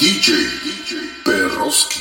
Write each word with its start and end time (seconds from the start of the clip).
DJ 0.00 0.32
Perroski. 1.26 2.00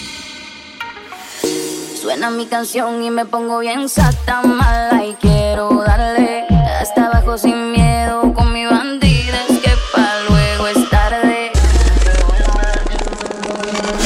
Suena 2.01 2.29
mi 2.29 2.45
canción 2.45 3.03
y 3.03 3.09
me 3.11 3.25
pongo 3.25 3.59
bien 3.59 3.89
sata 3.89 4.41
mala 4.41 5.03
y 5.05 5.15
quiero 5.15 5.83
darle 5.85 6.45
hasta 6.79 7.07
abajo 7.07 7.37
sin 7.37 7.73
miedo 7.73 8.33
con 8.33 8.53
mi 8.53 8.65
bandida 8.65 9.45
que 9.47 9.73
pa 9.91 10.13
luego 10.29 10.67
es 10.69 10.89
tarde. 10.89 11.51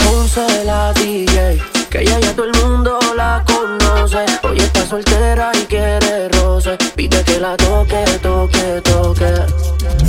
Puse 0.04 0.66
la 0.66 0.92
DJ 0.94 1.62
que 1.92 2.04
ya 2.04 2.20
ya 2.20 2.34
todo 2.34 2.48
el 2.48 2.64
mundo 2.64 2.98
la 3.16 3.46
conoce. 3.46 4.26
Hoy 4.42 4.58
está 4.58 4.88
soltera 4.88 5.52
y 5.54 5.66
quiere 5.68 6.30
roce. 6.30 6.80
Pide 6.96 7.24
que 7.24 7.40
la 7.40 7.56
toque, 7.58 8.04
toque, 8.24 8.82
toque. 8.84 9.34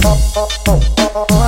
Oh, 0.07 0.49
oh, 0.69 0.81
oh, 1.29 1.44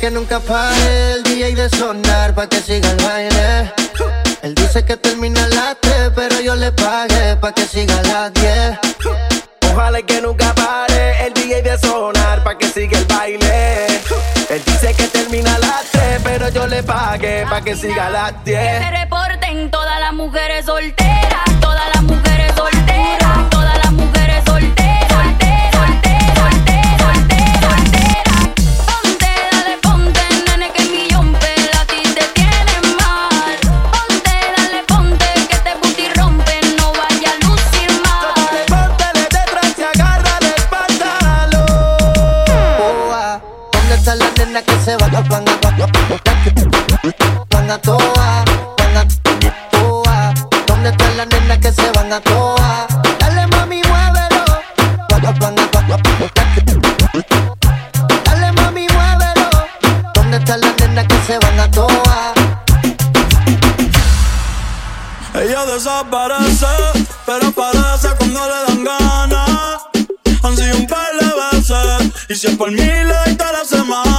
que 0.00 0.10
nunca 0.10 0.40
pare 0.40 1.12
el 1.12 1.22
DJ 1.22 1.54
de 1.54 1.68
sonar 1.68 2.34
pa' 2.34 2.46
que 2.48 2.60
siga 2.60 2.90
el 2.90 2.96
baile. 3.04 3.72
Él 4.42 4.54
dice 4.54 4.82
que 4.82 4.96
termina 4.96 5.46
las 5.48 5.76
3, 5.80 6.12
pero 6.14 6.40
yo 6.40 6.54
le 6.56 6.72
pagué 6.72 7.36
pa' 7.36 7.52
que 7.52 7.66
siga 7.66 8.00
las 8.02 8.32
10. 8.32 8.78
Ojalá 9.70 10.00
que 10.00 10.22
nunca 10.22 10.54
pare 10.54 11.26
el 11.26 11.34
DJ 11.34 11.62
de 11.62 11.78
sonar 11.78 12.42
pa' 12.42 12.56
que 12.56 12.66
siga 12.68 12.98
el 12.98 13.04
baile. 13.04 13.86
Él 14.48 14.62
dice 14.64 14.94
que 14.94 15.06
termina 15.08 15.58
las 15.58 15.84
3, 15.92 16.20
pero 16.24 16.48
yo 16.48 16.66
le 16.66 16.82
pagué 16.82 17.44
pa' 17.50 17.60
que 17.60 17.76
siga 17.76 18.08
las 18.08 18.32
10. 18.44 18.58
Que 18.58 18.84
se 18.84 18.90
reporten 19.02 19.70
todas 19.70 20.00
las 20.00 20.14
mujeres 20.14 20.64
solteras. 20.64 21.29
desaparece, 65.80 66.66
pero 67.24 67.46
aparece 67.46 68.08
cuando 68.18 68.40
le 68.40 68.84
dan 68.84 68.84
ganas. 68.84 69.80
Han 70.42 70.56
sido 70.56 70.76
un 70.76 70.86
par 70.86 71.08
de 71.18 71.56
veces, 71.56 72.12
y 72.28 72.34
si 72.34 72.48
es 72.48 72.56
por 72.56 72.70
mí 72.70 72.76
le 72.76 73.04
doy 73.04 73.36
la 73.38 73.64
semana. 73.64 74.09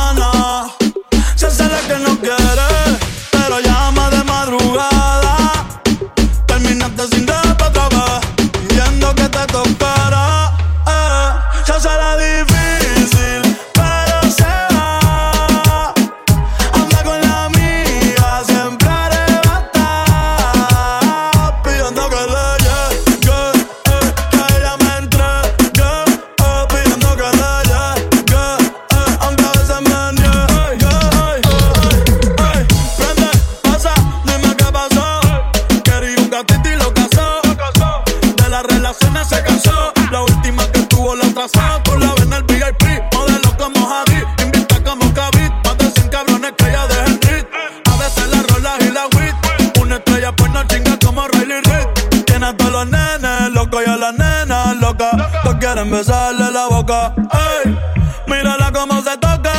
quieren 55.82 55.92
besarle 55.92 56.52
la 56.52 56.68
boca. 56.68 57.14
Ey, 57.64 57.78
mírala 58.28 58.72
cómo 58.72 59.02
se 59.02 59.18
toca. 59.18 59.54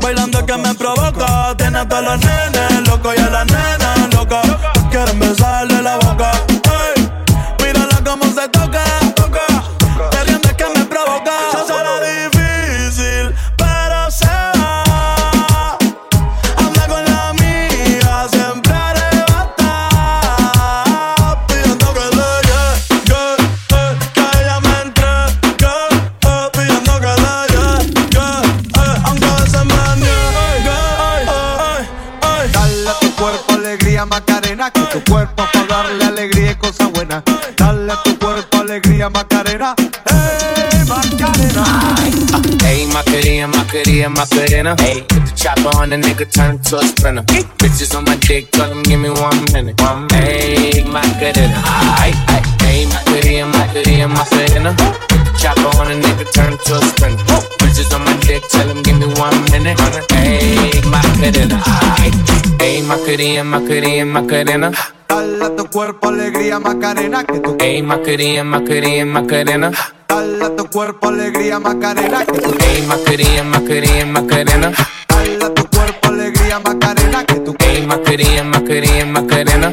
Bailando 0.00 0.44
que 0.46 0.56
me 0.56 0.74
provoca. 0.74 1.54
Tiene 1.56 1.78
hasta 1.78 2.00
los 2.00 2.20
Macarena, 43.12 44.08
my 44.08 44.24
Macarena. 44.24 44.74
Hey, 44.80 45.02
put 45.02 45.20
the 45.28 45.32
chopper 45.36 45.76
on 45.76 45.90
the 45.90 45.96
nigga, 45.96 46.24
turn 46.32 46.58
to 46.58 46.78
a 46.78 46.84
sprinter. 46.84 47.22
Hey. 47.28 47.44
Bitches 47.60 47.94
on 47.94 48.04
my 48.04 48.16
dick, 48.16 48.50
tell 48.52 48.70
them 48.70 48.82
give 48.84 49.00
me 49.00 49.10
one 49.10 49.36
minute. 49.52 49.78
One 49.82 50.08
minute. 50.08 50.72
Hey, 50.72 50.84
my 50.88 51.04
Aye, 51.04 52.16
aye. 52.32 52.56
Hey, 52.64 52.86
Macarena, 52.88 53.52
Macarena, 53.52 54.08
Macarena. 54.08 54.72
Put 54.72 55.28
the 55.28 55.32
chopper 55.36 55.76
on 55.76 55.92
a 55.92 55.96
nigga, 56.00 56.24
turn 56.32 56.56
to 56.56 56.72
a 56.72 56.80
sprinter. 56.80 57.24
Oh. 57.28 57.44
Bitches 57.60 57.92
on 57.92 58.00
my 58.00 58.16
dick, 58.24 58.48
tell 58.48 58.66
them 58.66 58.82
give 58.82 58.96
me 58.96 59.06
one 59.20 59.36
minute. 59.52 59.78
Hey, 60.08 60.80
my 60.88 61.04
Aye. 61.68 62.08
Hey, 62.58 62.80
my 62.80 62.96
Macarena, 62.96 64.04
Macarena. 64.06 64.72
Dale 65.12 65.44
a 65.44 65.54
tu 65.54 65.66
cuerpo 65.66 66.08
alegría 66.08 66.58
Macarena, 66.58 67.22
que 67.22 67.38
tu 67.38 67.54
Ey, 67.60 67.82
Macarena, 67.82 68.44
Macarena, 68.44 69.04
Macarena. 69.04 69.70
Dale 70.08 70.42
a 70.42 70.56
tu 70.56 70.66
cuerpo 70.70 71.08
alegría 71.08 71.58
Macarena, 71.58 72.24
que 72.24 72.38
tu 72.40 72.50
Ey, 72.64 72.80
Macarena, 72.86 73.44
Macarena, 73.44 74.06
Macarena. 74.06 74.72
Dale 75.08 75.44
a 75.44 75.54
tu 75.54 75.66
cuerpo 75.68 76.08
alegría 76.08 76.60
Macarena, 76.60 77.24
que 77.26 77.34
tu 77.34 77.54
Ey, 77.58 77.86
Macarena, 77.86 78.42
Macarena, 78.44 79.04
Macarena. 79.04 79.72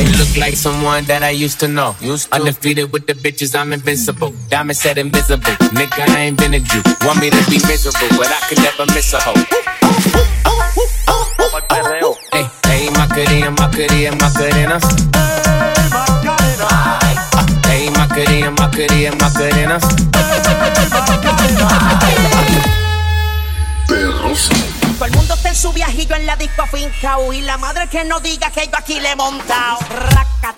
It 0.00 0.18
look 0.18 0.36
like 0.36 0.56
someone 0.56 1.04
that 1.04 1.22
I 1.22 1.30
used 1.30 1.60
to 1.60 1.68
know. 1.68 1.94
Undefeated 2.32 2.90
with 2.92 3.06
the 3.06 3.14
bitches, 3.14 3.54
I'm 3.54 3.72
invincible. 3.72 4.34
Diamond 4.50 4.76
said 4.76 4.98
invisible. 4.98 5.52
Nigga, 5.70 6.08
I 6.08 6.22
ain't 6.22 6.36
been 6.36 6.54
a 6.54 6.58
Jew. 6.58 6.82
Want 7.06 7.20
me 7.20 7.30
to 7.30 7.44
be 7.48 7.60
miserable, 7.68 8.08
but 8.18 8.26
I 8.26 8.40
could 8.48 8.58
never 8.58 8.86
miss 8.92 9.14
a 9.14 9.20
hoe. 9.20 9.66
Hey, 13.78 13.86
hey, 13.90 14.10
Macarena, 14.18 14.78
Macarena, 14.78 15.90
Macarena. 15.90 16.68
Hey, 17.68 17.90
Macarena, 17.90 18.50
Macarena, 18.52 19.16
Macarena. 19.20 19.78
Perroski. 23.86 24.56
Todo 24.94 25.04
el 25.04 25.12
mundo 25.12 25.34
está 25.34 25.50
en 25.50 25.54
su 25.54 25.74
viajillo 25.74 26.16
en 26.16 26.24
la 26.24 26.36
disco 26.36 26.64
fincao 26.72 27.34
y 27.34 27.42
la 27.42 27.58
madre 27.58 27.86
que 27.88 28.02
no 28.06 28.18
diga 28.20 28.50
que 28.50 28.66
yo 28.66 28.78
aquí 28.78 28.98
le 28.98 29.10
he 29.10 29.16
montado. 29.16 29.80
Raca, 29.90 30.54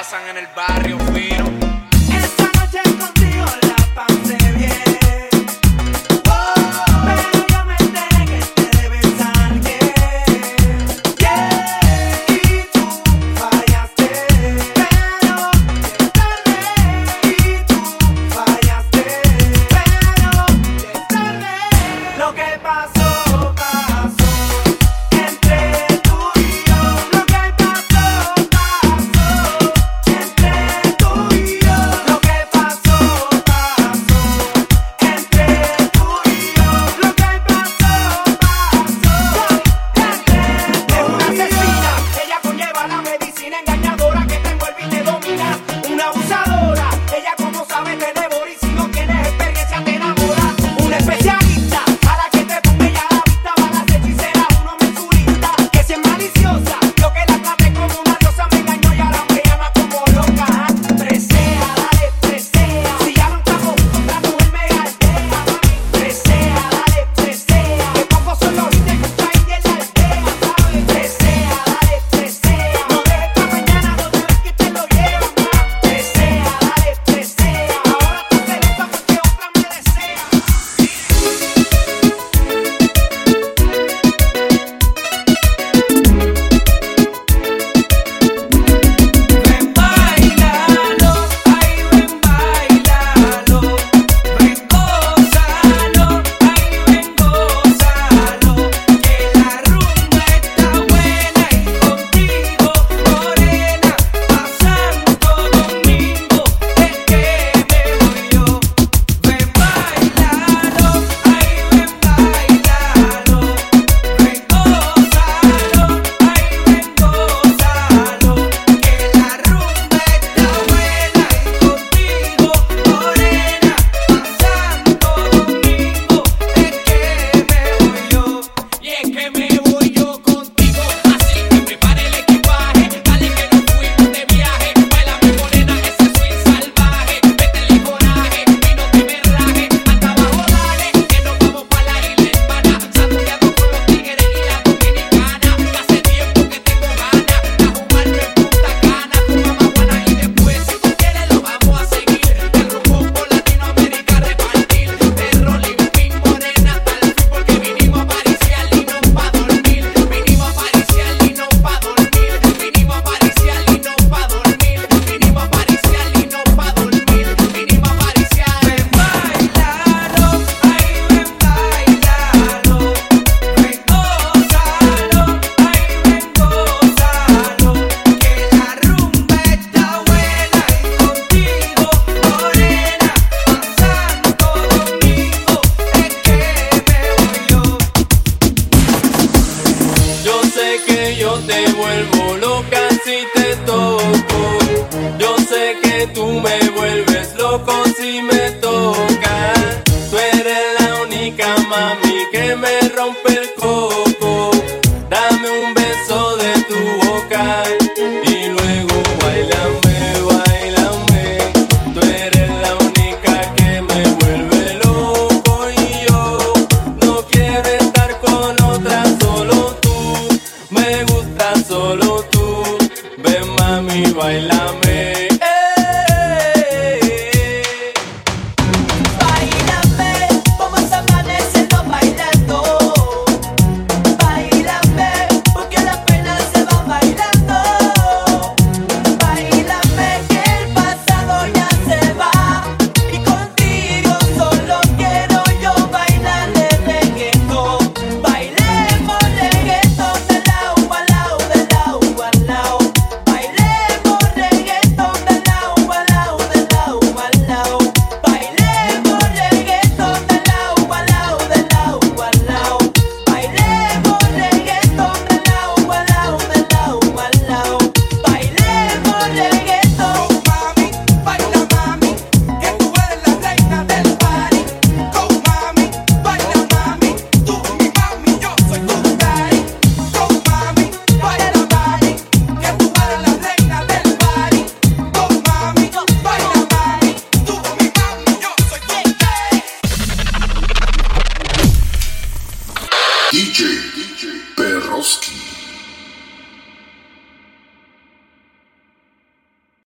pasan 0.00 0.28
en 0.28 0.38
el 0.38 0.46
barrio. 0.56 1.39